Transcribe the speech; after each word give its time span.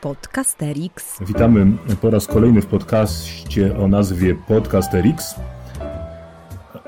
Podcasterix. 0.00 1.18
Witamy 1.20 1.66
po 2.00 2.10
raz 2.10 2.26
kolejny 2.26 2.62
w 2.62 2.66
podcaście 2.66 3.78
o 3.78 3.88
nazwie 3.88 4.34
Podcasterix. 4.34 5.34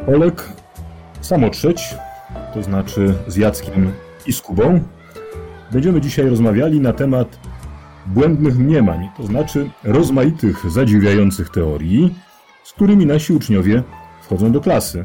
Olek 0.06 0.48
samo 1.20 1.50
trzeć, 1.50 1.95
to 2.54 2.62
znaczy 2.62 3.14
z 3.27 3.36
Jackiem 3.36 3.93
i 4.27 4.32
z 4.32 4.40
Kubą. 4.40 4.80
Będziemy 5.72 6.00
dzisiaj 6.00 6.29
rozmawiali 6.29 6.80
na 6.80 6.93
temat 6.93 7.38
błędnych 8.06 8.59
mniemań, 8.59 9.09
to 9.16 9.26
znaczy 9.26 9.70
rozmaitych, 9.84 10.70
zadziwiających 10.70 11.48
teorii, 11.48 12.14
z 12.64 12.72
którymi 12.72 13.06
nasi 13.06 13.32
uczniowie 13.32 13.82
wchodzą 14.22 14.52
do 14.52 14.60
klasy, 14.60 15.04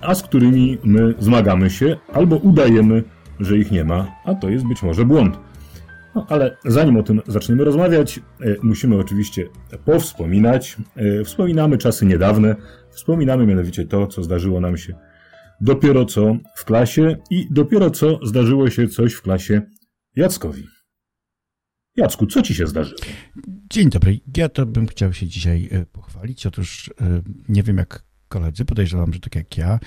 a 0.00 0.14
z 0.14 0.22
którymi 0.22 0.78
my 0.84 1.14
zmagamy 1.18 1.70
się 1.70 1.96
albo 2.12 2.36
udajemy, 2.36 3.04
że 3.40 3.58
ich 3.58 3.70
nie 3.70 3.84
ma, 3.84 4.06
a 4.24 4.34
to 4.34 4.48
jest 4.48 4.66
być 4.66 4.82
może 4.82 5.04
błąd. 5.04 5.38
No, 6.14 6.26
ale 6.28 6.56
zanim 6.64 6.96
o 6.96 7.02
tym 7.02 7.20
zaczniemy 7.26 7.64
rozmawiać, 7.64 8.18
e, 8.18 8.56
musimy 8.62 8.98
oczywiście 8.98 9.48
powspominać. 9.84 10.76
E, 10.96 11.24
wspominamy 11.24 11.78
czasy 11.78 12.06
niedawne, 12.06 12.56
wspominamy 12.90 13.46
mianowicie 13.46 13.84
to, 13.84 14.06
co 14.06 14.22
zdarzyło 14.22 14.60
nam 14.60 14.76
się 14.76 14.94
dopiero 15.60 16.04
co 16.04 16.36
w 16.56 16.64
klasie 16.64 17.16
i 17.30 17.48
dopiero 17.50 17.90
co 17.90 18.18
zdarzyło 18.26 18.70
się 18.70 18.88
coś 18.88 19.12
w 19.12 19.22
klasie 19.22 19.62
Jackowi. 20.16 20.64
Jacku, 21.96 22.26
co 22.26 22.42
ci 22.42 22.54
się 22.54 22.66
zdarzyło? 22.66 23.00
Dzień 23.70 23.90
dobry. 23.90 24.20
Ja 24.36 24.48
to 24.48 24.66
bym 24.66 24.86
chciał 24.86 25.12
się 25.12 25.26
dzisiaj 25.26 25.68
e, 25.70 25.86
pochwalić. 25.86 26.46
Otóż 26.46 26.90
nie 27.48 27.62
wiem, 27.62 27.76
jak 27.76 28.04
koledzy, 28.34 28.64
podejrzewam, 28.64 29.12
że 29.12 29.20
tak 29.20 29.34
jak 29.34 29.56
ja, 29.56 29.80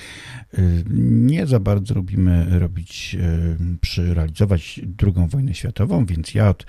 y, 0.58 0.84
nie 0.90 1.48
za 1.48 1.60
bardzo 1.60 1.96
lubimy 1.96 2.60
robić, 2.60 3.16
y, 3.20 3.78
przy 3.82 4.14
realizować 4.14 4.80
drugą 4.84 5.28
wojnę 5.28 5.54
światową, 5.54 6.05
więc 6.05 6.34
ja 6.34 6.49
od 6.49 6.66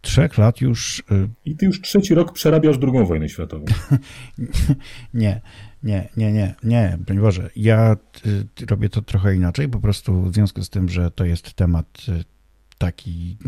trzech 0.00 0.38
lat 0.38 0.60
już... 0.60 1.02
Y, 1.10 1.28
I 1.44 1.56
ty 1.56 1.66
już 1.66 1.80
trzeci 1.80 2.14
rok 2.14 2.32
przerabiasz 2.32 2.78
drugą 2.78 3.06
wojnę 3.06 3.28
światową. 3.28 3.64
nie, 5.14 5.40
nie, 5.82 6.08
nie, 6.16 6.32
nie, 6.32 6.54
nie, 6.64 6.98
broń 7.06 7.20
Boże. 7.20 7.50
Ja 7.56 7.96
robię 8.70 8.88
to 8.88 9.02
trochę 9.02 9.34
inaczej, 9.34 9.68
po 9.68 9.80
prostu 9.80 10.22
w 10.22 10.34
związku 10.34 10.62
z 10.62 10.70
tym, 10.70 10.88
że 10.88 11.10
to 11.10 11.24
jest 11.24 11.54
temat 11.54 12.06
taki 12.78 13.38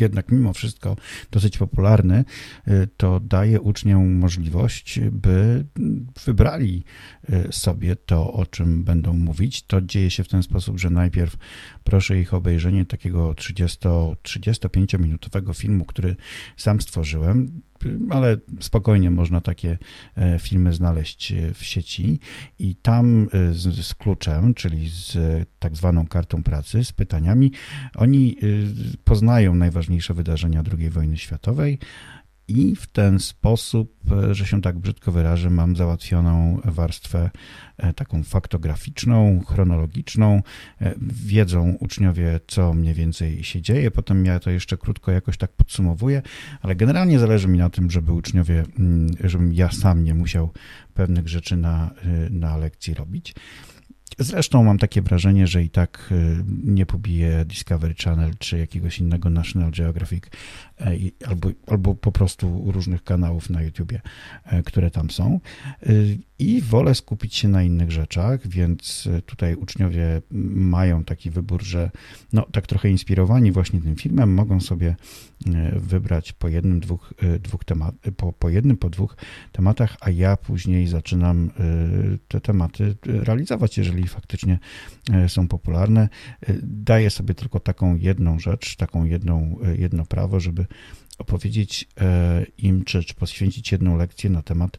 jednak 0.00 0.32
mimo 0.32 0.52
wszystko 0.52 0.96
dosyć 1.30 1.58
popularny, 1.58 2.24
y, 2.68 2.88
to 2.96 3.20
daje 3.20 3.60
uczniom 3.60 4.14
możliwość, 4.14 5.00
by 5.12 5.66
wybrali 6.24 6.84
y, 7.30 7.52
sobie 7.52 7.96
to, 7.96 8.32
o 8.32 8.46
czym 8.46 8.84
będą 8.84 9.12
mówić. 9.12 9.62
To 9.62 9.80
dzieje 9.80 10.10
się 10.10 10.24
w 10.24 10.28
ten 10.28 10.42
sposób, 10.42 10.78
że 10.78 10.90
najpierw 10.90 11.36
proszę 11.84 12.20
ich 12.20 12.34
o 12.34 12.36
obejrzenie 12.36 12.84
takiego 12.84 13.32
30-35 13.32 14.98
minutowego 14.98 15.52
filmu, 15.52 15.84
który 15.84 16.16
sam 16.56 16.80
stworzyłem 16.80 17.60
ale 18.10 18.36
spokojnie 18.60 19.10
można 19.10 19.40
takie 19.40 19.78
e, 20.16 20.38
filmy 20.38 20.72
znaleźć 20.72 21.32
e, 21.32 21.54
w 21.54 21.64
sieci. 21.64 22.20
I 22.58 22.76
tam 22.76 23.28
e, 23.32 23.52
z, 23.54 23.86
z, 23.86 23.94
kluczem, 23.94 24.54
czyli 24.54 24.88
z 24.88 25.16
tak 25.58 25.76
zwaną 25.76 26.06
kartą 26.06 26.42
pracy, 26.42 26.84
z 26.84 26.92
pytaniami, 26.92 27.52
oni 27.94 28.36
poznają 29.04 29.54
najważniejsze 29.54 30.14
wydarzenia 30.14 30.62
II 30.78 30.90
wojny 30.90 31.16
światowej, 31.16 31.78
i 32.48 32.76
w 32.76 32.86
ten 32.86 33.18
sposób, 33.18 34.12
e, 34.12 34.34
że 34.34 34.46
się 34.46 34.62
tak 34.62 34.78
brzydko 34.78 35.12
wyrażę, 35.12 35.50
mam 35.50 35.76
załatwioną 35.76 36.60
warstwę 36.64 37.30
e, 37.76 37.92
taką 37.92 38.22
faktograficzną, 38.22 39.40
chronologiczną. 39.46 40.42
E, 40.80 40.94
wiedzą 41.24 41.76
uczniowie, 41.80 42.40
co 42.46 42.74
mniej 42.74 42.94
więcej 42.94 43.44
się 43.44 43.62
dzieje. 43.62 43.90
Potem 43.90 44.24
ja 44.24 44.40
to 44.40 44.50
jeszcze 44.50 44.76
krótko 44.76 45.12
jakoś 45.12 45.36
tak 45.36 45.52
podsumowuję, 45.52 46.22
ale 46.62 46.76
generalnie 46.76 47.18
zależy 47.18 47.48
mi 47.48 47.58
na 47.58 47.70
tym, 47.70 47.90
żeby 47.90 48.12
uczniowie, 48.12 48.64
mm, 48.78 49.10
żebym 49.24 49.52
ja 49.52 49.70
sam 49.70 50.04
nie 50.04 50.14
musiał 50.14 50.50
pewnych 50.94 51.28
rzeczy 51.28 51.56
na, 51.56 51.90
na 52.30 52.56
lekcji 52.56 52.94
robić. 52.94 53.34
Zresztą 54.18 54.64
mam 54.64 54.78
takie 54.78 55.02
wrażenie, 55.02 55.46
że 55.46 55.62
i 55.62 55.70
tak 55.70 56.14
nie 56.64 56.86
pobije 56.86 57.44
Discovery 57.44 57.94
Channel 58.04 58.30
czy 58.38 58.58
jakiegoś 58.58 58.98
innego 58.98 59.30
National 59.30 59.70
Geographic 59.70 60.24
albo, 61.26 61.50
albo 61.66 61.94
po 61.94 62.12
prostu 62.12 62.72
różnych 62.72 63.04
kanałów 63.04 63.50
na 63.50 63.62
YouTubie, 63.62 64.00
e, 64.44 64.62
które 64.62 64.90
tam 64.90 65.10
są. 65.10 65.40
Y, 65.88 66.18
I 66.38 66.62
wolę 66.62 66.94
skupić 66.94 67.34
się 67.34 67.48
na 67.48 67.62
innych 67.62 67.92
rzeczach, 67.92 68.48
więc 68.48 69.08
tutaj 69.26 69.54
uczniowie 69.54 70.22
mają 70.54 71.04
taki 71.04 71.30
wybór, 71.30 71.62
że 71.62 71.90
no, 72.32 72.46
tak 72.52 72.66
trochę 72.66 72.90
inspirowani 72.90 73.52
właśnie 73.52 73.80
tym 73.80 73.96
filmem 73.96 74.34
mogą 74.34 74.60
sobie 74.60 74.96
e, 75.46 75.78
wybrać 75.78 76.32
po 76.32 76.48
jednym, 76.48 76.80
dwóch, 76.80 77.14
dwóch 77.40 77.64
temat, 77.64 77.94
po, 78.16 78.32
po 78.32 78.48
jednym, 78.48 78.76
po 78.76 78.90
dwóch 78.90 79.16
tematach, 79.52 79.96
a 80.00 80.10
ja 80.10 80.36
później 80.36 80.86
zaczynam 80.86 81.50
te 82.28 82.40
tematy 82.40 82.96
realizować, 83.04 83.78
jeżeli 83.78 84.08
faktycznie 84.08 84.58
e, 85.12 85.28
są 85.28 85.48
popularne. 85.48 86.08
E, 86.42 86.54
daję 86.62 87.10
sobie 87.10 87.34
tylko 87.34 87.60
taką 87.60 87.96
jedną 87.96 88.38
rzecz, 88.38 88.76
taką 88.76 89.04
jedną, 89.04 89.56
e, 89.64 89.76
jedno 89.76 90.06
prawo, 90.06 90.40
żeby 90.40 90.66
opowiedzieć 91.18 91.88
im, 92.58 92.84
czy, 92.84 93.04
czy 93.04 93.14
poświęcić 93.14 93.72
jedną 93.72 93.96
lekcję 93.96 94.30
na 94.30 94.42
temat 94.42 94.78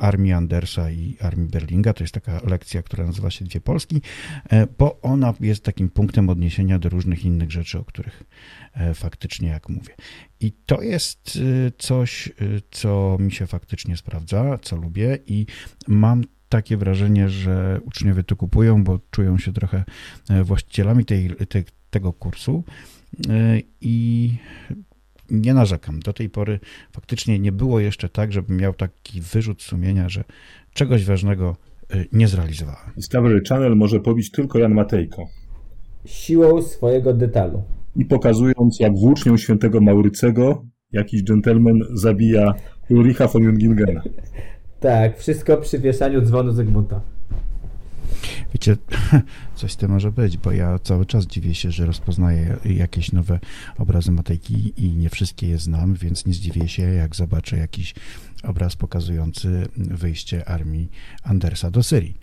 armii 0.00 0.32
Andersa 0.32 0.90
i 0.90 1.16
armii 1.20 1.48
Berlinga. 1.48 1.92
To 1.92 2.04
jest 2.04 2.14
taka 2.14 2.40
lekcja, 2.44 2.82
która 2.82 3.06
nazywa 3.06 3.30
się 3.30 3.44
Dwie 3.44 3.60
Polski, 3.60 4.02
bo 4.78 5.00
ona 5.00 5.34
jest 5.40 5.64
takim 5.64 5.90
punktem 5.90 6.28
odniesienia 6.28 6.78
do 6.78 6.88
różnych 6.88 7.24
innych 7.24 7.52
rzeczy, 7.52 7.78
o 7.78 7.84
których 7.84 8.22
faktycznie, 8.94 9.48
jak 9.48 9.68
mówię. 9.68 9.94
I 10.40 10.52
to 10.52 10.82
jest 10.82 11.38
coś, 11.78 12.32
co 12.70 13.16
mi 13.20 13.32
się 13.32 13.46
faktycznie 13.46 13.96
sprawdza, 13.96 14.58
co 14.62 14.76
lubię 14.76 15.18
i 15.26 15.46
mam 15.88 16.24
takie 16.48 16.76
wrażenie, 16.76 17.28
że 17.28 17.80
uczniowie 17.84 18.22
to 18.22 18.36
kupują, 18.36 18.84
bo 18.84 19.00
czują 19.10 19.38
się 19.38 19.52
trochę 19.52 19.84
e, 20.30 20.44
właścicielami 20.44 21.04
tej, 21.04 21.30
tej, 21.48 21.64
tego 21.90 22.12
kursu 22.12 22.64
e, 22.66 22.97
i 23.80 24.30
nie 25.30 25.54
narzekam. 25.54 26.00
Do 26.00 26.12
tej 26.12 26.30
pory 26.30 26.60
faktycznie 26.92 27.38
nie 27.38 27.52
było 27.52 27.80
jeszcze 27.80 28.08
tak, 28.08 28.32
żebym 28.32 28.56
miał 28.56 28.74
taki 28.74 29.20
wyrzut 29.20 29.62
sumienia, 29.62 30.08
że 30.08 30.24
czegoś 30.74 31.04
ważnego 31.04 31.56
e, 31.90 32.04
nie 32.12 32.28
zrealizowałem. 32.28 32.92
Discovery 32.96 33.42
Channel 33.48 33.76
może 33.76 34.00
pobić 34.00 34.30
tylko 34.30 34.58
Jan 34.58 34.74
Matejko. 34.74 35.26
Siłą 36.04 36.62
swojego 36.62 37.14
detalu. 37.14 37.62
I 37.96 38.04
pokazując, 38.04 38.80
jak 38.80 38.92
włócznią 38.92 39.36
świętego 39.36 39.80
Maurycego 39.80 40.64
jakiś 40.92 41.22
dżentelmen 41.22 41.80
zabija 41.92 42.54
Ulricha 42.90 43.26
von 43.26 43.42
Jungingena. 43.42 44.02
Tak, 44.80 45.18
wszystko 45.18 45.56
przy 45.56 45.78
wieszaniu 45.78 46.22
dzwonu 46.22 46.52
Zygmunta. 46.52 47.00
Wiecie, 48.54 48.76
coś 49.54 49.76
tym 49.76 49.90
może 49.90 50.12
być, 50.12 50.36
bo 50.36 50.52
ja 50.52 50.78
cały 50.78 51.06
czas 51.06 51.26
dziwię 51.26 51.54
się, 51.54 51.70
że 51.70 51.86
rozpoznaję 51.86 52.56
jakieś 52.64 53.12
nowe 53.12 53.40
obrazy 53.78 54.12
Matejki 54.12 54.72
i 54.76 54.96
nie 54.96 55.10
wszystkie 55.10 55.48
je 55.48 55.58
znam, 55.58 55.94
więc 55.94 56.26
nie 56.26 56.32
zdziwię 56.32 56.68
się, 56.68 56.82
jak 56.82 57.16
zobaczę 57.16 57.56
jakiś 57.56 57.94
obraz 58.42 58.76
pokazujący 58.76 59.68
wyjście 59.76 60.48
armii 60.48 60.90
Andersa 61.22 61.70
do 61.70 61.82
Syrii. 61.82 62.14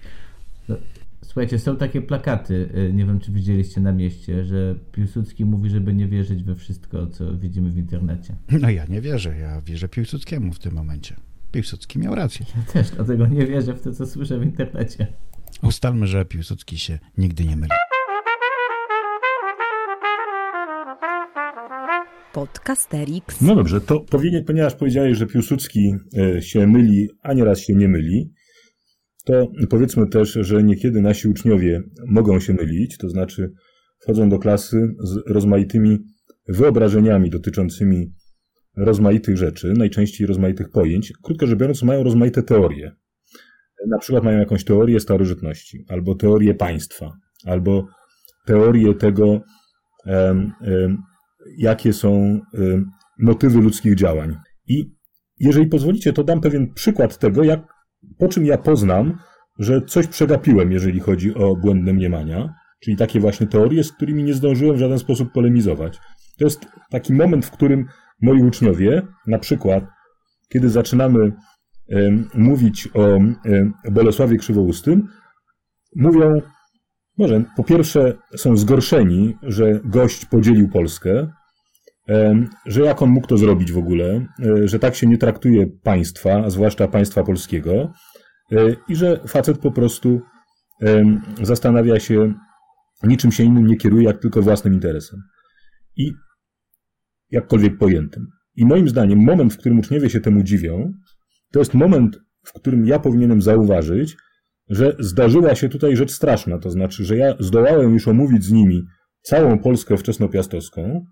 No, 0.70 0.76
słuchajcie, 1.22 1.60
są 1.60 1.78
takie 1.78 2.02
plakaty, 2.02 2.70
y, 2.90 2.94
nie 2.94 3.06
wiem 3.06 3.20
czy 3.20 3.32
widzieliście 3.32 3.82
na 3.82 3.92
mieście, 3.92 4.46
że 4.46 4.76
Piłsudski 4.92 5.46
mówi, 5.46 5.70
żeby 5.70 5.94
nie 5.94 6.08
wierzyć 6.08 6.44
we 6.44 6.56
wszystko, 6.56 7.08
co 7.08 7.38
widzimy 7.38 7.70
w 7.72 7.78
internecie. 7.78 8.36
No 8.62 8.70
ja 8.70 8.86
nie 8.86 9.02
wierzę, 9.02 9.38
ja 9.38 9.62
wierzę 9.62 9.90
Piłsudskiemu 9.90 10.54
w 10.54 10.60
tym 10.60 10.74
momencie. 10.74 11.16
Piłsudski 11.52 12.00
miał 12.00 12.16
rację. 12.16 12.46
Ja 12.58 12.74
też 12.74 12.90
dlatego 12.92 13.28
nie 13.28 13.46
wierzę 13.46 13.74
w 13.74 13.82
to, 13.82 13.94
co 13.94 14.06
słyszę 14.06 14.40
w 14.40 14.44
internecie. 14.44 15.08
Ustalmy, 15.64 16.08
że 16.08 16.26
Piłsudski 16.26 16.78
się 16.78 17.00
nigdy 17.18 17.46
nie 17.46 17.56
myli. 17.56 17.72
Podcasterix. 22.34 23.42
No 23.42 23.56
dobrze, 23.56 23.82
to 23.82 24.00
powinien, 24.00 24.44
ponieważ 24.44 24.76
powiedziałeś, 24.76 25.18
że 25.18 25.28
Piłsudski 25.28 25.96
e, 26.18 26.42
się 26.42 26.68
myli, 26.68 27.10
a 27.22 27.34
nieraz 27.34 27.60
się 27.60 27.76
nie 27.76 27.88
myli, 27.88 28.34
to 29.26 29.52
powiedzmy 29.70 30.08
też, 30.08 30.38
że 30.42 30.64
niekiedy 30.64 31.02
nasi 31.02 31.28
uczniowie 31.28 31.82
mogą 32.08 32.40
się 32.40 32.54
mylić, 32.54 32.98
to 32.98 33.10
znaczy 33.10 33.52
wchodzą 34.02 34.30
do 34.30 34.40
klasy 34.40 34.96
z 35.04 35.18
rozmaitymi 35.28 35.98
wyobrażeniami 36.48 37.30
dotyczącymi 37.30 38.14
rozmaitych 38.78 39.38
rzeczy, 39.38 39.74
najczęściej 39.78 40.28
rozmaitych 40.28 40.70
pojęć. 40.70 41.14
Krótko 41.24 41.48
rzecz 41.48 41.60
biorąc, 41.60 41.84
mają 41.84 42.04
rozmaite 42.04 42.44
teorie. 42.44 42.92
Na 43.88 43.98
przykład 43.98 44.24
mają 44.24 44.40
jakąś 44.40 44.64
teorię 44.64 45.00
starożytności, 45.00 45.86
albo 45.90 46.16
teorię 46.16 46.54
państwa, 46.54 47.12
albo 47.46 47.88
teorię 48.46 48.94
tego, 48.94 49.42
jakie 51.58 51.94
są 51.94 52.40
motywy 53.20 53.62
ludzkich 53.62 53.96
działań. 53.96 54.36
I 54.68 54.96
jeżeli 55.40 55.68
pozwolicie, 55.68 56.14
to 56.14 56.24
dam 56.24 56.42
pewien 56.42 56.74
przykład 56.74 57.18
tego, 57.18 57.44
jak, 57.44 57.60
po 58.18 58.28
czym 58.28 58.46
ja 58.46 58.58
poznam, 58.58 59.18
że 59.60 59.82
coś 59.82 60.08
przegapiłem, 60.08 60.72
jeżeli 60.72 61.00
chodzi 61.00 61.36
o 61.36 61.56
błędne 61.56 61.94
mniemania, 61.94 62.54
czyli 62.84 62.98
takie 62.98 63.20
właśnie 63.20 63.48
teorie, 63.48 63.84
z 63.84 63.92
którymi 63.92 64.24
nie 64.24 64.34
zdążyłem 64.34 64.76
w 64.76 64.80
żaden 64.80 65.00
sposób 65.00 65.32
polemizować. 65.32 66.00
To 66.40 66.46
jest 66.46 66.66
taki 66.92 67.14
moment, 67.14 67.46
w 67.46 67.52
którym 67.52 67.86
moi 68.22 68.44
uczniowie, 68.44 69.02
na 69.28 69.40
przykład, 69.40 69.84
kiedy 70.50 70.70
zaczynamy 70.70 71.32
mówić 72.34 72.90
o 72.94 73.20
Bolesławie 73.92 74.38
Krzywoustym, 74.38 75.08
mówią, 75.96 76.42
może 77.18 77.44
po 77.56 77.64
pierwsze 77.64 78.14
są 78.36 78.58
zgorszeni, 78.58 79.38
że 79.44 79.80
gość 79.84 80.26
podzielił 80.26 80.70
Polskę, 80.70 81.28
że 82.66 82.82
jak 82.82 83.02
on 83.02 83.10
mógł 83.10 83.28
to 83.28 83.38
zrobić 83.38 83.72
w 83.72 83.78
ogóle, 83.78 84.26
e, 84.40 84.68
że 84.68 84.80
tak 84.80 84.96
się 84.96 85.08
nie 85.08 85.18
traktuje 85.18 85.68
państwa, 85.68 86.44
a 86.46 86.50
zwłaszcza 86.50 86.88
państwa 86.88 87.24
polskiego, 87.24 87.94
e, 88.52 88.58
i 88.88 88.96
że 88.96 89.20
facet 89.28 89.58
po 89.58 89.72
prostu 89.72 90.22
zastanawia 91.42 92.00
się, 92.00 92.34
niczym 93.04 93.32
się 93.32 93.44
innym 93.44 93.68
nie 93.68 93.78
kieruje, 93.78 94.04
jak 94.06 94.18
tylko 94.18 94.42
własnym 94.42 94.74
interesem. 94.74 95.20
I 95.98 96.14
jakkolwiek 97.32 97.78
pojętym. 97.78 98.28
I 98.56 98.66
moim 98.66 98.90
zdaniem 98.90 99.20
moment, 99.20 99.54
w 99.54 99.58
którym 99.58 99.80
uczniowie 99.80 100.10
się 100.10 100.20
temu 100.20 100.44
dziwią, 100.44 100.94
to 101.56 101.60
jest 101.60 101.74
moment, 101.74 102.20
w 102.44 102.54
którym 102.54 102.88
ja 102.88 103.00
powinienem 103.00 103.42
zauważyć, 103.42 104.18
że 104.70 104.96
zdarzyła 105.00 105.56
się 105.56 105.70
tutaj 105.70 105.96
rzecz 105.96 106.12
straszna, 106.12 106.60
to 106.60 106.70
znaczy, 106.70 107.06
że 107.06 107.18
ja 107.18 107.36
zdołałem 107.40 107.94
już 107.94 108.08
omówić 108.08 108.44
z 108.44 108.52
nimi 108.52 108.84
całą 109.22 109.60
Polskę 109.60 109.98
wczesnopiastowską, 109.98 111.06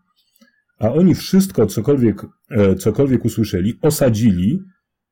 a 0.80 0.94
oni 0.94 1.16
wszystko, 1.16 1.66
cokolwiek, 1.66 2.26
e, 2.50 2.76
cokolwiek 2.76 3.26
usłyszeli, 3.26 3.74
osadzili 3.82 4.60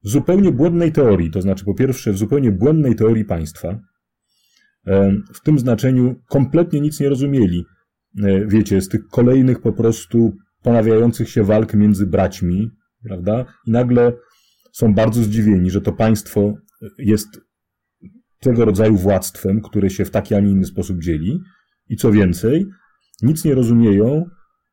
w 0.04 0.10
zupełnie 0.10 0.52
błędnej 0.52 0.92
teorii, 0.92 1.32
to 1.32 1.42
znaczy 1.42 1.66
po 1.66 1.74
pierwsze 1.74 2.14
w 2.14 2.18
zupełnie 2.18 2.52
błędnej 2.52 2.96
teorii 2.96 3.26
państwa, 3.26 3.80
e, 4.88 5.16
w 5.34 5.42
tym 5.42 5.60
znaczeniu 5.60 6.16
kompletnie 6.30 6.82
nic 6.82 7.00
nie 7.00 7.10
rozumieli, 7.10 7.66
e, 8.24 8.46
wiecie, 8.48 8.82
z 8.82 8.90
tych 8.90 9.08
kolejnych 9.08 9.62
po 9.62 9.74
prostu 9.74 10.34
ponawiających 10.64 11.30
się 11.30 11.44
walk 11.44 11.74
między 11.74 12.08
braćmi, 12.08 12.72
prawda? 13.04 13.46
I 13.68 13.72
nagle 13.72 14.14
są 14.72 14.94
bardzo 14.94 15.24
zdziwieni, 15.24 15.70
że 15.70 15.82
to 15.82 15.94
państwo 15.94 16.54
jest 16.98 17.28
tego 18.40 18.66
rodzaju 18.66 18.98
władztwem, 18.98 19.62
które 19.62 19.90
się 19.90 20.06
w 20.06 20.12
taki, 20.12 20.36
a 20.36 20.40
nie 20.40 20.52
inny 20.52 20.66
sposób 20.66 21.00
dzieli. 21.00 21.40
I 21.90 21.96
co 21.96 22.12
więcej, 22.12 22.66
nic 23.22 23.46
nie 23.46 23.56
rozumieją 23.56 24.26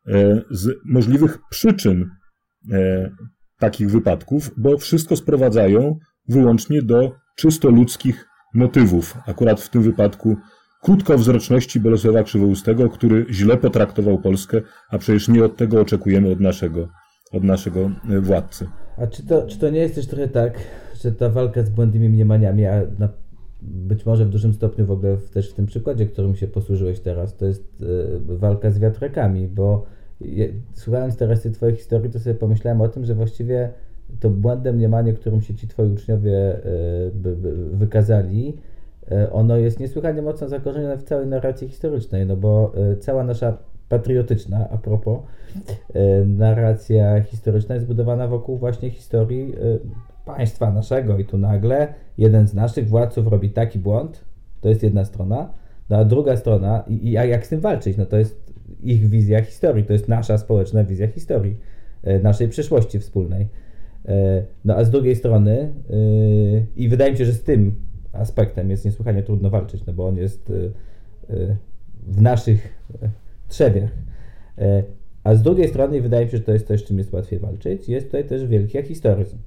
e, 0.06 0.42
z 0.50 0.68
możliwych 0.84 1.38
przyczyn 1.50 2.10
e, 2.72 3.10
takich 3.58 3.90
wypadków, 3.90 4.50
bo 4.56 4.78
wszystko 4.78 5.16
sprowadzają 5.16 5.98
wyłącznie 6.28 6.82
do 6.82 7.12
czysto 7.36 7.70
ludzkich 7.70 8.28
motywów. 8.54 9.14
Akurat 9.26 9.60
w 9.60 9.70
tym 9.70 9.82
wypadku 9.82 10.36
krótkowzroczności 10.82 11.80
Bolesława 11.80 12.22
Krzywoustego, 12.22 12.90
który 12.90 13.26
źle 13.30 13.56
potraktował 13.56 14.18
Polskę, 14.18 14.62
a 14.90 14.98
przecież 14.98 15.28
nie 15.28 15.44
od 15.44 15.56
tego 15.56 15.80
oczekujemy 15.80 16.32
od 16.32 16.40
naszego, 16.40 16.88
od 17.32 17.44
naszego 17.44 17.90
e, 18.10 18.20
władcy. 18.20 18.66
A 18.96 19.06
czy 19.06 19.26
to, 19.26 19.46
czy 19.46 19.58
to 19.58 19.70
nie 19.70 19.80
jest 19.80 19.94
też 19.94 20.06
trochę 20.06 20.28
tak, 20.28 20.58
że 21.02 21.12
ta 21.12 21.28
walka 21.28 21.62
z 21.62 21.70
błędnymi 21.70 22.08
mniemaniami, 22.08 22.66
a 22.66 22.80
na, 22.98 23.08
być 23.62 24.06
może 24.06 24.24
w 24.24 24.28
dużym 24.28 24.54
stopniu 24.54 24.86
w 24.86 24.90
ogóle 24.90 25.16
też 25.34 25.50
w 25.50 25.54
tym 25.54 25.66
przykładzie, 25.66 26.06
którym 26.06 26.36
się 26.36 26.48
posłużyłeś 26.48 27.00
teraz, 27.00 27.36
to 27.36 27.46
jest 27.46 27.82
y, 27.82 28.36
walka 28.38 28.70
z 28.70 28.78
wiatrakami, 28.78 29.48
bo 29.48 29.84
je, 30.20 30.48
słuchając 30.74 31.16
teraz 31.16 31.42
tej 31.42 31.52
Twojej 31.52 31.76
historii, 31.76 32.10
to 32.10 32.18
sobie 32.18 32.34
pomyślałem 32.34 32.80
o 32.80 32.88
tym, 32.88 33.04
że 33.04 33.14
właściwie 33.14 33.70
to 34.20 34.30
błędne 34.30 34.72
mniemanie, 34.72 35.12
którym 35.12 35.40
się 35.40 35.54
ci 35.54 35.68
Twoi 35.68 35.92
uczniowie 35.92 36.56
y, 36.56 37.10
by, 37.14 37.36
by 37.36 37.76
wykazali, 37.76 38.56
y, 39.12 39.32
ono 39.32 39.56
jest 39.56 39.80
niesłychanie 39.80 40.22
mocno 40.22 40.48
zakorzenione 40.48 40.98
w 40.98 41.02
całej 41.02 41.26
narracji 41.26 41.68
historycznej, 41.68 42.26
no 42.26 42.36
bo 42.36 42.72
cała 43.00 43.24
nasza 43.24 43.58
patriotyczna, 43.88 44.68
a 44.70 44.78
propos, 44.78 45.18
e, 45.94 46.24
narracja 46.24 47.22
historyczna 47.22 47.74
jest 47.74 47.86
budowana 47.86 48.28
wokół 48.28 48.58
właśnie 48.58 48.90
historii 48.90 49.54
e, 49.54 49.78
państwa 50.24 50.72
naszego 50.72 51.18
i 51.18 51.24
tu 51.24 51.38
nagle 51.38 51.94
jeden 52.18 52.48
z 52.48 52.54
naszych 52.54 52.88
władców 52.88 53.26
robi 53.26 53.50
taki 53.50 53.78
błąd, 53.78 54.24
to 54.60 54.68
jest 54.68 54.82
jedna 54.82 55.04
strona, 55.04 55.52
no 55.90 55.96
a 55.96 56.04
druga 56.04 56.36
strona, 56.36 56.84
i, 56.88 57.10
jak 57.10 57.46
z 57.46 57.48
tym 57.48 57.60
walczyć? 57.60 57.96
No 57.96 58.06
to 58.06 58.16
jest 58.16 58.52
ich 58.82 59.08
wizja 59.08 59.42
historii, 59.42 59.84
to 59.84 59.92
jest 59.92 60.08
nasza 60.08 60.38
społeczna 60.38 60.84
wizja 60.84 61.08
historii, 61.08 61.56
e, 62.02 62.18
naszej 62.18 62.48
przyszłości 62.48 62.98
wspólnej. 62.98 63.48
No 64.64 64.74
a 64.74 64.84
z 64.84 64.90
drugiej 64.90 65.16
strony, 65.16 65.72
i 66.76 66.88
wydaje 66.88 67.12
mi 67.12 67.18
się, 67.18 67.24
że 67.24 67.32
z 67.32 67.42
tym 67.42 67.74
aspektem 68.12 68.70
jest 68.70 68.84
niesłychanie 68.84 69.22
trudno 69.22 69.50
walczyć, 69.50 69.86
no 69.86 69.92
bo 69.92 70.08
on 70.08 70.16
jest 70.16 70.52
w 72.06 72.22
naszych 72.22 72.78
trzewiach. 73.48 73.90
E, 74.58 74.82
a 75.24 75.34
z 75.34 75.42
drugiej 75.42 75.68
strony, 75.68 76.00
wydaje 76.00 76.24
mi 76.24 76.30
się, 76.30 76.36
że 76.36 76.42
to 76.42 76.52
jest 76.52 76.66
coś, 76.66 76.84
czym 76.84 76.98
jest 76.98 77.12
łatwiej 77.12 77.38
walczyć, 77.38 77.88
jest 77.88 78.06
tutaj 78.06 78.24
też 78.24 78.46
wielki 78.46 78.82
historyzm. 78.82 79.38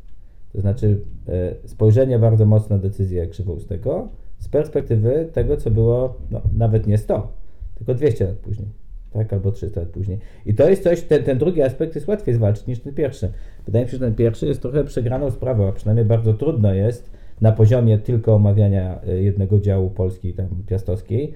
To 0.53 0.61
znaczy 0.61 0.99
e, 1.27 1.67
spojrzenie 1.67 2.19
bardzo 2.19 2.45
mocno 2.45 2.75
na 2.75 2.81
decyzję 2.81 3.27
Krzywoustego 3.27 4.07
z 4.39 4.47
perspektywy 4.47 5.29
tego, 5.33 5.57
co 5.57 5.71
było 5.71 6.17
no, 6.31 6.41
nawet 6.57 6.87
nie 6.87 6.97
100, 6.97 7.33
tylko 7.75 7.93
200 7.93 8.25
lat 8.25 8.35
później. 8.35 8.67
Tak, 9.11 9.33
albo 9.33 9.51
300 9.51 9.79
lat 9.79 9.89
później. 9.89 10.19
I 10.45 10.53
to 10.53 10.69
jest 10.69 10.83
coś, 10.83 11.01
ten, 11.01 11.23
ten 11.23 11.37
drugi 11.37 11.61
aspekt 11.61 11.95
jest 11.95 12.07
łatwiej 12.07 12.35
zwalczyć 12.35 12.67
niż 12.67 12.79
ten 12.79 12.93
pierwszy. 12.93 13.31
Wydaje 13.65 13.85
mi 13.85 13.91
się, 13.91 13.97
że 13.97 14.05
ten 14.05 14.15
pierwszy 14.15 14.45
jest 14.45 14.61
trochę 14.61 14.83
przegraną 14.83 15.31
sprawą, 15.31 15.67
a 15.67 15.71
przynajmniej 15.71 16.05
bardzo 16.05 16.33
trudno 16.33 16.73
jest 16.73 17.11
na 17.41 17.51
poziomie 17.51 17.97
tylko 17.97 18.35
omawiania 18.35 19.01
e, 19.01 19.21
jednego 19.21 19.59
działu 19.59 19.89
Polski, 19.89 20.33
tam 20.33 20.47
piastowskiej, 20.67 21.33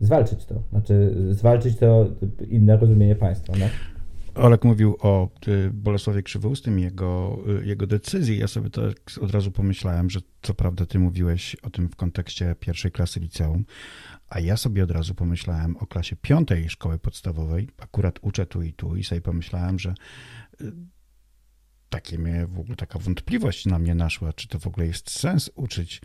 zwalczyć 0.00 0.44
to. 0.44 0.62
Znaczy, 0.70 1.14
zwalczyć 1.30 1.76
to 1.76 2.06
inne 2.48 2.76
rozumienie 2.76 3.14
państwa. 3.14 3.52
No? 3.58 3.66
Olek 4.38 4.64
mówił 4.64 4.96
o 5.00 5.28
y, 5.48 5.70
Bolesławie 5.72 6.22
Krzywoustym 6.22 6.78
i 6.78 6.82
jego, 6.82 7.38
y, 7.62 7.66
jego 7.66 7.86
decyzji. 7.86 8.38
Ja 8.38 8.48
sobie 8.48 8.70
tak 8.70 8.96
od 9.20 9.30
razu 9.30 9.50
pomyślałem, 9.50 10.10
że 10.10 10.20
co 10.42 10.54
prawda 10.54 10.86
ty 10.86 10.98
mówiłeś 10.98 11.54
o 11.54 11.70
tym 11.70 11.88
w 11.88 11.96
kontekście 11.96 12.54
pierwszej 12.60 12.92
klasy 12.92 13.20
liceum, 13.20 13.64
a 14.28 14.40
ja 14.40 14.56
sobie 14.56 14.84
od 14.84 14.90
razu 14.90 15.14
pomyślałem 15.14 15.76
o 15.76 15.86
klasie 15.86 16.16
piątej 16.16 16.68
szkoły 16.68 16.98
podstawowej. 16.98 17.68
Akurat 17.78 18.18
uczę 18.22 18.46
tu 18.46 18.62
i 18.62 18.72
tu 18.72 18.96
i 18.96 19.04
sobie 19.04 19.20
pomyślałem, 19.20 19.78
że 19.78 19.94
y, 20.60 20.72
takie 21.88 22.18
mnie 22.18 22.46
w 22.46 22.58
ogóle 22.58 22.76
taka 22.76 22.98
wątpliwość 22.98 23.66
na 23.66 23.78
mnie 23.78 23.94
naszła, 23.94 24.32
czy 24.32 24.48
to 24.48 24.58
w 24.58 24.66
ogóle 24.66 24.86
jest 24.86 25.10
sens 25.10 25.50
uczyć 25.54 26.00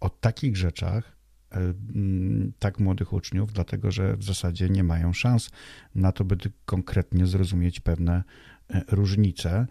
o 0.00 0.10
takich 0.10 0.56
rzeczach, 0.56 1.19
tak 2.58 2.80
młodych 2.80 3.12
uczniów, 3.12 3.52
dlatego 3.52 3.90
że 3.90 4.16
w 4.16 4.24
zasadzie 4.24 4.68
nie 4.68 4.84
mają 4.84 5.12
szans 5.12 5.50
na 5.94 6.12
to, 6.12 6.24
by 6.24 6.36
konkretnie 6.64 7.26
zrozumieć 7.26 7.80
pewne 7.80 8.22
e, 8.70 8.82
różnice 8.88 9.66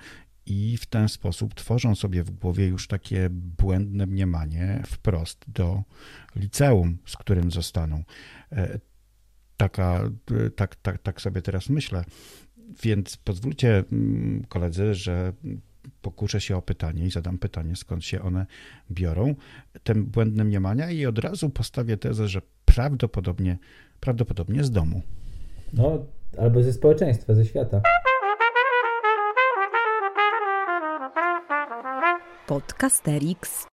i 0.45 0.77
w 0.77 0.85
ten 0.85 1.09
sposób 1.09 1.53
tworzą 1.53 1.95
sobie 1.95 2.23
w 2.23 2.31
głowie 2.31 2.67
już 2.67 2.87
takie 2.87 3.29
błędne 3.31 4.05
mniemanie 4.05 4.83
wprost 4.87 5.45
do 5.47 5.83
liceum, 6.35 6.97
z 7.05 7.17
którym 7.17 7.51
zostaną. 7.51 8.03
E, 8.51 8.79
taka, 9.57 10.01
tak, 10.55 10.75
tak, 10.75 11.01
tak 11.01 11.21
sobie 11.21 11.41
teraz 11.41 11.69
myślę. 11.69 12.03
Więc 12.83 13.17
pozwólcie 13.17 13.83
koledzy, 14.49 14.93
że 14.93 15.33
pokuszę 16.01 16.41
się 16.41 16.57
o 16.57 16.61
pytanie 16.61 17.05
i 17.05 17.11
zadam 17.11 17.37
pytanie, 17.37 17.75
skąd 17.75 18.05
się 18.05 18.21
one 18.21 18.45
biorą, 18.91 19.35
te 19.83 19.95
błędne 19.95 20.43
mniemania 20.43 20.91
i 20.91 21.05
od 21.05 21.19
razu 21.19 21.49
postawię 21.49 21.97
tezę, 21.97 22.27
że 22.27 22.41
prawdopodobnie, 22.65 23.57
prawdopodobnie 23.99 24.63
z 24.63 24.71
domu. 24.71 25.01
No, 25.73 26.05
albo 26.37 26.63
ze 26.63 26.73
społeczeństwa, 26.73 27.33
ze 27.33 27.45
świata. 27.45 27.81
Podcasterix. 32.47 33.69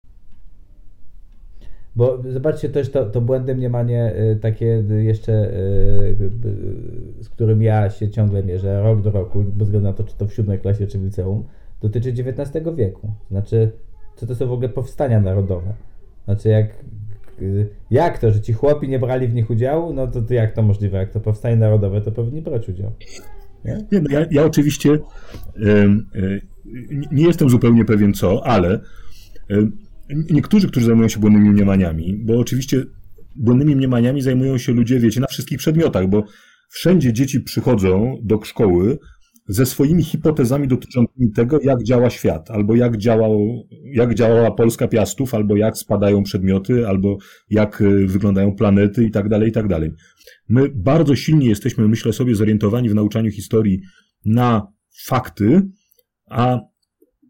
Bo 1.97 2.23
zobaczcie 2.29 2.69
też 2.69 2.91
to, 2.91 3.11
to 3.11 3.21
błędne 3.21 3.55
mniemanie 3.55 4.15
y, 4.33 4.37
takie 4.37 4.67
jeszcze, 5.03 5.33
y, 5.33 6.17
y, 7.21 7.25
z 7.25 7.29
którym 7.29 7.63
ja 7.63 7.91
się 7.91 8.11
ciągle 8.11 8.43
mierzę, 8.43 8.83
rok 8.83 9.03
do 9.03 9.11
roku, 9.11 9.45
bez 9.45 9.67
względu 9.67 9.89
na 9.89 9.93
to, 9.93 10.05
czy 10.05 10.17
to 10.17 10.27
w 10.27 10.33
siódmej 10.33 10.59
klasie, 10.59 10.87
czy 10.87 10.99
w 10.99 11.05
liceum, 11.05 11.45
dotyczy 11.85 12.09
XIX 12.09 12.67
wieku. 12.77 13.13
Znaczy, 13.31 13.73
co 14.17 14.27
to 14.27 14.35
są 14.35 14.47
w 14.47 14.53
ogóle 14.53 14.69
powstania 14.69 15.21
narodowe? 15.21 15.75
Znaczy, 16.25 16.49
jak, 16.49 16.85
jak 17.91 18.19
to, 18.19 18.31
że 18.31 18.41
ci 18.41 18.53
chłopi 18.53 18.89
nie 18.89 18.99
brali 18.99 19.29
w 19.29 19.35
nich 19.35 19.51
udziału? 19.51 19.93
No 19.93 20.07
to, 20.07 20.23
to 20.23 20.35
jak 20.35 20.53
to 20.53 20.63
możliwe? 20.63 20.99
Jak 20.99 21.13
to 21.13 21.21
powstanie 21.21 21.57
narodowe, 21.57 22.01
to 22.01 22.13
powinni 22.13 22.43
brać 22.43 22.69
udział. 22.69 22.93
Nie? 23.65 23.79
Nie, 23.93 24.01
no 24.01 24.11
ja, 24.11 24.27
ja, 24.31 24.45
oczywiście 24.45 24.91
y, 24.93 25.01
y, 26.17 26.41
nie 27.13 27.27
jestem 27.27 27.51
zupełnie 27.51 27.85
pewien 27.85 28.15
co, 28.15 28.47
ale 28.47 28.81
y, 29.51 29.71
niektórzy, 30.31 30.69
którzy 30.69 30.87
zajmują 30.87 31.09
się 31.09 31.21
błędnymi 31.21 31.51
mniemaniami, 31.51 32.17
bo 32.25 32.39
oczywiście 32.39 32.85
błędnymi 33.37 33.77
mniemaniami 33.77 34.23
zajmują 34.23 34.59
się 34.59 34.73
ludzie, 34.73 35.01
wiecie, 35.01 35.21
na 35.21 35.27
wszystkich 35.27 35.59
przedmiotach, 35.59 36.09
bo 36.09 36.25
wszędzie 36.69 37.13
dzieci 37.13 37.41
przychodzą 37.41 38.17
do 38.23 38.41
szkoły 38.43 38.99
ze 39.49 39.67
swoimi 39.67 40.03
hipotezami 40.03 40.69
dotyczącymi 40.69 41.33
tego, 41.33 41.59
jak 41.63 41.83
działa 41.83 42.11
świat, 42.11 42.51
albo 42.51 42.75
jak, 42.75 42.97
działał, 42.97 43.67
jak 43.93 44.15
działała 44.15 44.51
Polska 44.51 44.89
Piastów, 44.89 45.35
albo 45.35 45.57
jak 45.57 45.79
spadają 45.79 46.23
przedmioty, 46.23 46.89
albo 46.89 47.17
jak 47.51 47.81
y, 47.81 48.07
wyglądają 48.07 48.55
planety 48.55 49.05
i 49.05 49.11
tak 49.11 49.29
dalej, 49.29 49.49
i 49.49 49.53
tak 49.53 49.69
dalej. 49.69 49.91
My 50.49 50.69
bardzo 50.75 51.17
silnie 51.17 51.49
jesteśmy, 51.49 51.89
myślę 51.89 52.13
sobie, 52.13 52.35
zorientowani 52.35 52.89
w 52.89 52.95
nauczaniu 52.95 53.31
historii 53.31 53.81
na 54.25 54.67
fakty, 55.07 55.63
a 56.31 56.61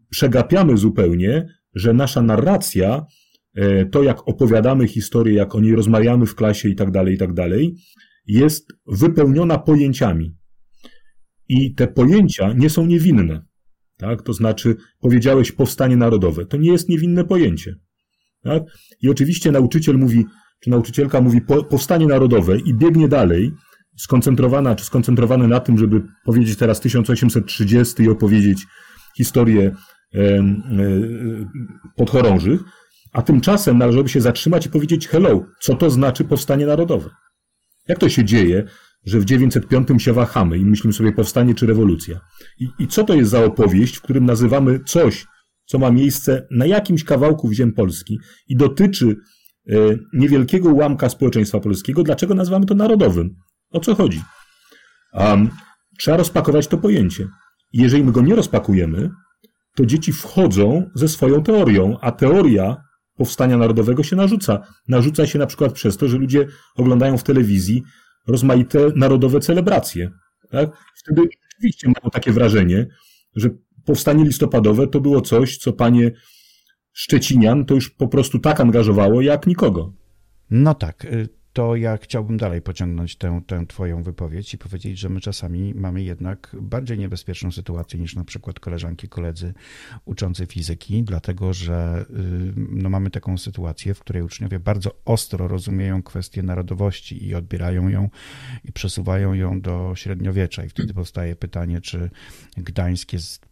przegapiamy 0.09 0.77
zupełnie, 0.77 1.47
że 1.73 1.93
nasza 1.93 2.21
narracja, 2.21 3.05
e, 3.55 3.85
to 3.85 4.03
jak 4.03 4.27
opowiadamy 4.27 4.87
historię, 4.87 5.33
jak 5.33 5.55
o 5.55 5.59
niej 5.59 5.75
rozmawiamy 5.75 6.25
w 6.25 6.35
klasie 6.35 6.69
i 6.69 6.75
tak 6.75 6.91
dalej, 6.91 7.13
i 7.13 7.17
tak 7.17 7.33
dalej, 7.33 7.75
jest 8.27 8.73
wypełniona 8.87 9.57
pojęciami. 9.57 10.35
I 11.49 11.73
te 11.73 11.87
pojęcia 11.87 12.53
nie 12.53 12.69
są 12.69 12.85
niewinne. 12.85 13.45
Tak? 13.97 14.21
To 14.21 14.33
znaczy, 14.33 14.75
powiedziałeś 14.99 15.51
powstanie 15.51 15.97
narodowe. 15.97 16.45
To 16.45 16.57
nie 16.57 16.71
jest 16.71 16.89
niewinne 16.89 17.23
pojęcie. 17.23 17.75
Tak? 18.43 18.63
I 19.01 19.09
oczywiście 19.09 19.51
nauczyciel 19.51 19.97
mówi, 19.97 20.25
czy 20.59 20.69
nauczycielka 20.69 21.21
mówi 21.21 21.41
po, 21.41 21.63
powstanie 21.63 22.07
narodowe 22.07 22.57
i 22.57 22.73
biegnie 22.73 23.07
dalej, 23.07 23.51
skoncentrowana 23.97 24.75
czy 24.75 24.85
skoncentrowany 24.85 25.47
na 25.47 25.59
tym, 25.59 25.77
żeby 25.77 26.01
powiedzieć 26.25 26.57
teraz 26.57 26.79
1830 26.79 28.03
i 28.03 28.09
opowiedzieć 28.09 28.65
historię 29.17 29.75
e, 30.15 30.19
e, 30.19 30.43
podchorążych, 31.95 32.61
a 33.13 33.21
tymczasem 33.21 33.77
należałoby 33.77 34.09
się 34.09 34.21
zatrzymać 34.21 34.65
i 34.65 34.69
powiedzieć 34.69 35.07
hello, 35.07 35.45
co 35.61 35.75
to 35.75 35.89
znaczy 35.89 36.23
powstanie 36.23 36.65
narodowe? 36.65 37.09
Jak 37.87 37.99
to 37.99 38.09
się 38.09 38.25
dzieje, 38.25 38.67
że 39.05 39.19
w 39.19 39.25
905 39.25 40.03
się 40.03 40.13
wahamy 40.13 40.57
i 40.57 40.65
myślimy 40.65 40.93
sobie 40.93 41.11
powstanie 41.11 41.55
czy 41.55 41.65
rewolucja? 41.65 42.19
I, 42.59 42.69
I 42.79 42.87
co 42.87 43.03
to 43.03 43.13
jest 43.13 43.31
za 43.31 43.43
opowieść, 43.43 43.97
w 43.97 44.01
którym 44.01 44.25
nazywamy 44.25 44.79
coś, 44.85 45.25
co 45.65 45.79
ma 45.79 45.91
miejsce 45.91 46.47
na 46.51 46.65
jakimś 46.65 47.03
kawałku 47.03 47.53
ziem 47.53 47.73
Polski 47.73 48.19
i 48.47 48.55
dotyczy 48.55 49.15
e, 49.69 49.73
niewielkiego 50.13 50.69
ułamka 50.69 51.09
społeczeństwa 51.09 51.59
polskiego, 51.59 52.03
dlaczego 52.03 52.33
nazywamy 52.33 52.65
to 52.65 52.75
narodowym? 52.75 53.35
O 53.71 53.79
co 53.79 53.95
chodzi? 53.95 54.21
Um, 55.13 55.49
trzeba 55.99 56.17
rozpakować 56.17 56.67
to 56.67 56.77
pojęcie. 56.77 57.27
Jeżeli 57.73 58.03
my 58.03 58.11
go 58.11 58.21
nie 58.21 58.35
rozpakujemy, 58.35 59.09
to 59.75 59.85
dzieci 59.85 60.13
wchodzą 60.13 60.89
ze 60.95 61.07
swoją 61.07 61.43
teorią, 61.43 61.97
a 62.01 62.11
teoria 62.11 62.77
powstania 63.17 63.57
narodowego 63.57 64.03
się 64.03 64.15
narzuca. 64.15 64.67
Narzuca 64.87 65.27
się 65.27 65.39
na 65.39 65.45
przykład 65.45 65.73
przez 65.73 65.97
to, 65.97 66.07
że 66.07 66.17
ludzie 66.17 66.47
oglądają 66.75 67.17
w 67.17 67.23
telewizji 67.23 67.83
rozmaite 68.27 68.79
narodowe 68.95 69.39
celebracje. 69.39 70.11
Tak? 70.49 70.69
Wtedy 70.95 71.21
oczywiście 71.57 71.87
mają 71.87 72.11
takie 72.11 72.31
wrażenie, 72.31 72.87
że 73.35 73.49
powstanie 73.85 74.23
listopadowe 74.23 74.87
to 74.87 75.01
było 75.01 75.21
coś, 75.21 75.57
co 75.57 75.73
panie 75.73 76.11
Szczecinian 76.93 77.65
to 77.65 77.75
już 77.75 77.89
po 77.89 78.07
prostu 78.07 78.39
tak 78.39 78.61
angażowało 78.61 79.21
jak 79.21 79.47
nikogo. 79.47 79.93
No 80.49 80.73
tak. 80.73 81.07
To 81.55 81.75
ja 81.75 81.97
chciałbym 81.97 82.37
dalej 82.37 82.61
pociągnąć 82.61 83.15
tę, 83.15 83.41
tę 83.47 83.65
Twoją 83.67 84.03
wypowiedź 84.03 84.53
i 84.53 84.57
powiedzieć, 84.57 84.99
że 84.99 85.09
my 85.09 85.21
czasami 85.21 85.73
mamy 85.73 86.03
jednak 86.03 86.55
bardziej 86.61 86.97
niebezpieczną 86.97 87.51
sytuację 87.51 87.99
niż 87.99 88.15
na 88.15 88.23
przykład 88.23 88.59
koleżanki, 88.59 89.09
koledzy 89.09 89.53
uczący 90.05 90.45
fizyki, 90.45 91.03
dlatego 91.03 91.53
że 91.53 92.05
y, 92.09 92.53
no, 92.55 92.89
mamy 92.89 93.09
taką 93.09 93.37
sytuację, 93.37 93.93
w 93.93 93.99
której 93.99 94.23
uczniowie 94.23 94.59
bardzo 94.59 94.91
ostro 95.05 95.47
rozumieją 95.47 96.03
kwestię 96.03 96.43
narodowości 96.43 97.25
i 97.25 97.35
odbierają 97.35 97.89
ją 97.89 98.09
i 98.63 98.71
przesuwają 98.71 99.33
ją 99.33 99.61
do 99.61 99.93
średniowiecza. 99.95 100.63
I 100.63 100.69
wtedy 100.69 100.93
powstaje 100.93 101.35
pytanie, 101.35 101.81
czy 101.81 102.09
Gdańsk 102.57 103.13
jest 103.13 103.45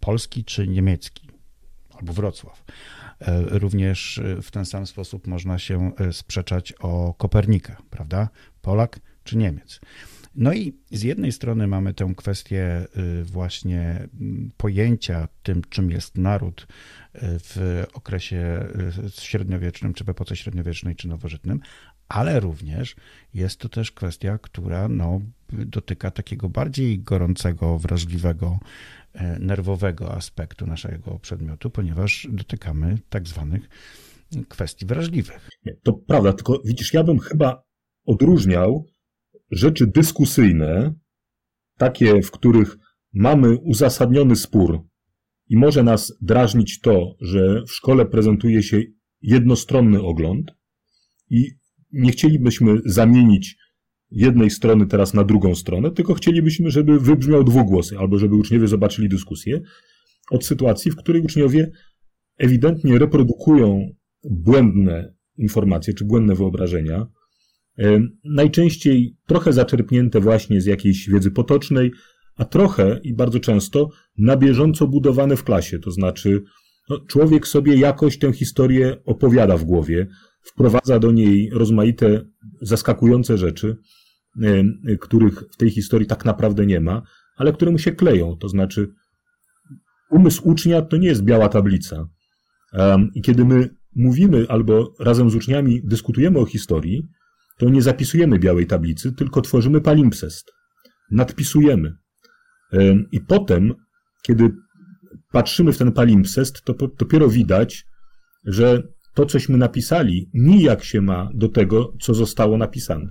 polski 0.00 0.44
czy 0.44 0.68
niemiecki, 0.68 1.28
albo 1.98 2.12
Wrocław. 2.12 2.64
E, 3.20 3.58
również 3.58 4.18
e, 4.18 4.42
w 4.42 4.50
ten 4.50 4.66
sam 4.66 4.86
sposób 4.86 5.26
można 5.26 5.58
się 5.58 5.92
e, 5.96 6.12
sprzeczać 6.12 6.72
o 6.72 7.14
Kopernika, 7.18 7.82
prawda? 7.90 8.28
Polak 8.62 9.00
czy 9.24 9.36
Niemiec. 9.36 9.80
No 10.34 10.52
i 10.52 10.72
z 10.90 11.02
jednej 11.02 11.32
strony 11.32 11.66
mamy 11.66 11.94
tę 11.94 12.14
kwestię 12.16 12.86
właśnie 13.24 14.08
pojęcia 14.56 15.28
tym, 15.42 15.62
czym 15.68 15.90
jest 15.90 16.18
naród 16.18 16.66
w 17.22 17.84
okresie 17.92 18.66
średniowiecznym, 19.10 19.94
czy 19.94 20.04
w 20.04 20.08
epoce 20.08 20.36
średniowiecznej, 20.36 20.96
czy 20.96 21.08
nowożytnym, 21.08 21.60
ale 22.14 22.40
również 22.40 22.96
jest 23.34 23.60
to 23.60 23.68
też 23.68 23.92
kwestia, 23.92 24.38
która 24.38 24.88
no, 24.88 25.20
dotyka 25.52 26.10
takiego 26.10 26.48
bardziej 26.48 26.98
gorącego, 26.98 27.78
wrażliwego 27.78 28.58
E, 29.14 29.38
nerwowego 29.38 30.12
aspektu 30.12 30.66
naszego 30.66 31.18
przedmiotu, 31.18 31.70
ponieważ 31.70 32.28
dotykamy 32.30 32.98
tak 33.08 33.28
zwanych 33.28 33.68
kwestii 34.48 34.86
wrażliwych. 34.86 35.48
To 35.82 35.92
prawda, 35.92 36.32
tylko 36.32 36.62
widzisz, 36.64 36.94
ja 36.94 37.04
bym 37.04 37.18
chyba 37.18 37.62
odróżniał 38.06 38.86
rzeczy 39.50 39.86
dyskusyjne, 39.86 40.94
takie, 41.78 42.22
w 42.22 42.30
których 42.30 42.76
mamy 43.12 43.58
uzasadniony 43.58 44.36
spór 44.36 44.82
i 45.48 45.56
może 45.56 45.82
nas 45.82 46.12
drażnić 46.20 46.80
to, 46.80 47.14
że 47.20 47.62
w 47.68 47.72
szkole 47.72 48.06
prezentuje 48.06 48.62
się 48.62 48.82
jednostronny 49.20 50.02
ogląd 50.02 50.52
i 51.30 51.50
nie 51.94 52.12
chcielibyśmy 52.12 52.78
zamienić 52.84 53.56
jednej 54.10 54.50
strony 54.50 54.86
teraz 54.86 55.14
na 55.14 55.24
drugą 55.24 55.54
stronę, 55.54 55.90
tylko 55.90 56.14
chcielibyśmy, 56.14 56.70
żeby 56.70 57.00
wybrzmiał 57.00 57.44
dwugłosy, 57.44 57.98
albo 57.98 58.18
żeby 58.18 58.34
uczniowie 58.34 58.68
zobaczyli 58.68 59.08
dyskusję, 59.08 59.60
od 60.30 60.44
sytuacji, 60.44 60.90
w 60.90 60.96
której 60.96 61.22
uczniowie 61.22 61.70
ewidentnie 62.38 62.98
reprodukują 62.98 63.88
błędne 64.24 65.14
informacje 65.36 65.94
czy 65.94 66.04
błędne 66.04 66.34
wyobrażenia, 66.34 67.06
e, 67.78 68.00
najczęściej 68.24 69.16
trochę 69.26 69.52
zaczerpnięte 69.52 70.20
właśnie 70.20 70.60
z 70.60 70.66
jakiejś 70.66 71.08
wiedzy 71.08 71.30
potocznej, 71.30 71.92
a 72.36 72.44
trochę 72.44 73.00
i 73.02 73.14
bardzo 73.14 73.40
często 73.40 73.88
na 74.18 74.36
bieżąco 74.36 74.86
budowane 74.86 75.36
w 75.36 75.44
klasie. 75.44 75.78
To 75.78 75.90
znaczy, 75.90 76.42
no, 76.90 76.98
człowiek 77.06 77.46
sobie 77.46 77.76
jakoś 77.76 78.18
tę 78.18 78.32
historię 78.32 78.96
opowiada 79.04 79.56
w 79.56 79.64
głowie, 79.64 80.06
wprowadza 80.44 80.98
do 80.98 81.12
niej 81.12 81.50
rozmaite, 81.52 82.24
zaskakujące 82.60 83.38
rzeczy, 83.38 83.76
e, 84.42 84.96
których 84.96 85.44
w 85.52 85.56
tej 85.56 85.70
historii 85.70 86.06
tak 86.06 86.24
naprawdę 86.24 86.66
nie 86.66 86.80
ma, 86.80 87.02
ale 87.36 87.52
które 87.52 87.70
mu 87.70 87.78
się 87.78 87.92
kleją. 87.92 88.36
To 88.36 88.48
znaczy, 88.48 88.88
umysł 90.10 90.48
ucznia 90.48 90.82
to 90.82 90.96
nie 90.96 91.08
jest 91.08 91.22
biała 91.22 91.48
tablica. 91.48 92.08
I 93.14 93.22
kiedy 93.22 93.44
my 93.44 93.74
mówimy 93.96 94.46
albo 94.48 94.94
razem 95.00 95.30
z 95.30 95.34
uczniami 95.34 95.80
dyskutujemy 95.84 96.38
o 96.38 96.46
historii, 96.46 97.02
to 97.58 97.70
nie 97.70 97.82
zapisujemy 97.82 98.38
białej 98.38 98.66
tablicy, 98.66 99.12
tylko 99.12 99.40
tworzymy 99.40 99.80
palimpsest. 99.80 100.52
Nadpisujemy. 101.10 101.96
I 103.12 103.20
potem, 103.20 103.74
kiedy 104.22 104.50
patrzymy 105.32 105.72
w 105.72 105.78
ten 105.78 105.92
palimpsest, 105.92 106.62
to 106.64 106.74
dopiero 106.98 107.28
widać, 107.28 107.84
że 108.44 108.82
to, 109.14 109.26
cośmy 109.26 109.58
napisali, 109.58 110.28
nijak 110.34 110.84
się 110.84 111.00
ma 111.00 111.30
do 111.34 111.48
tego, 111.48 111.92
co 112.00 112.14
zostało 112.14 112.56
napisane. 112.56 113.06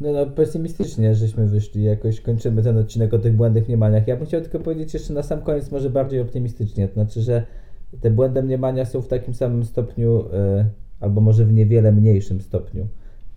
No, 0.00 0.12
no, 0.12 0.26
pesymistycznie 0.26 1.14
żeśmy 1.14 1.46
wyszli, 1.46 1.84
jakoś 1.84 2.20
kończymy 2.20 2.62
ten 2.62 2.78
odcinek 2.78 3.14
o 3.14 3.18
tych 3.18 3.36
błędnych 3.36 3.68
mniemaniach. 3.68 4.08
Ja 4.08 4.16
bym 4.16 4.26
chciał 4.26 4.40
tylko 4.40 4.60
powiedzieć 4.60 4.94
jeszcze 4.94 5.12
na 5.12 5.22
sam 5.22 5.40
koniec, 5.40 5.70
może 5.70 5.90
bardziej 5.90 6.20
optymistycznie, 6.20 6.88
to 6.88 6.94
znaczy, 6.94 7.22
że 7.22 7.46
te 8.00 8.10
błędne 8.10 8.42
mniemania 8.42 8.84
są 8.84 9.02
w 9.02 9.08
takim 9.08 9.34
samym 9.34 9.64
stopniu, 9.64 10.24
e, 10.32 10.70
albo 11.00 11.20
może 11.20 11.44
w 11.44 11.52
niewiele 11.52 11.92
mniejszym 11.92 12.40
stopniu, 12.40 12.88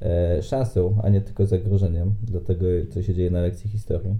e, 0.01 0.41
szansą, 0.41 0.95
a 1.03 1.09
nie 1.09 1.21
tylko 1.21 1.45
zagrożeniem 1.45 2.13
dla 2.23 2.41
tego, 2.41 2.65
co 2.89 3.01
się 3.01 3.13
dzieje 3.13 3.31
na 3.31 3.41
lekcji 3.41 3.69
historii. 3.69 4.15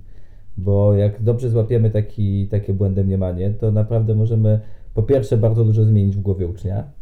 Bo 0.58 0.94
jak 0.94 1.24
dobrze 1.24 1.50
złapiemy 1.50 1.90
taki, 1.90 2.48
takie 2.48 2.74
błędne 2.74 3.04
mniemanie, 3.04 3.50
to 3.50 3.72
naprawdę 3.72 4.16
możemy 4.16 4.60
po 4.94 5.04
pierwsze 5.04 5.38
bardzo 5.38 5.66
dużo 5.66 5.86
zmienić 5.86 6.16
w 6.16 6.22
głowie 6.22 6.48
ucznia, 6.48 6.99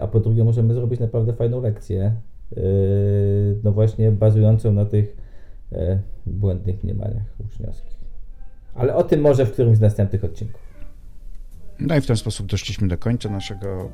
a 0.00 0.06
po 0.06 0.20
drugie 0.20 0.44
możemy 0.44 0.74
zrobić 0.74 1.00
naprawdę 1.00 1.32
fajną 1.32 1.60
lekcję, 1.60 2.02
e, 2.56 2.60
no 3.64 3.72
właśnie 3.72 4.12
bazującą 4.12 4.72
na 4.72 4.84
tych 4.84 5.16
e, 5.72 5.98
błędnych 6.26 6.84
mniemaniach 6.84 7.24
uczniowskich. 7.38 7.96
Ale 8.74 8.94
o 8.94 9.02
tym 9.02 9.20
może 9.20 9.46
w 9.46 9.52
którymś 9.52 9.78
z 9.78 9.80
następnych 9.80 10.24
odcinków. 10.24 10.66
No 11.80 11.96
i 11.96 12.00
w 12.00 12.06
ten 12.06 12.16
sposób 12.16 12.46
doszliśmy 12.46 12.88
do 12.88 12.98
końca 12.98 13.28
naszego 13.28 13.90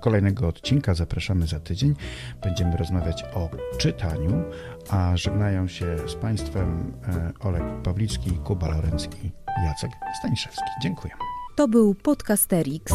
kolejnego 0.00 0.48
odcinka. 0.48 0.94
Zapraszamy 0.94 1.46
za 1.46 1.60
tydzień. 1.60 1.94
Będziemy 2.42 2.76
rozmawiać 2.76 3.24
o 3.34 3.48
czytaniu, 3.78 4.42
a 4.90 5.16
żegnają 5.16 5.68
się 5.68 5.96
z 6.06 6.14
Państwem 6.14 6.92
Olek 7.40 7.62
Pawlicki, 7.84 8.30
Kuba 8.30 8.68
Lorenz 8.68 9.08
i 9.24 9.30
Jacek 9.64 9.90
Staniszewski. 10.18 10.70
Dziękuję. 10.82 11.14
To 11.56 11.68
był 11.68 11.94
Podcasterix. 11.94 12.94